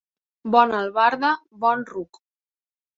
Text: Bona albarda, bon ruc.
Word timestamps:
Bona 0.55 0.79
albarda, 0.79 1.31
bon 1.67 1.87
ruc. 1.95 2.25